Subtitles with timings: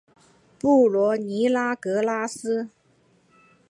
[0.57, 2.71] 布洛尼拉格拉斯。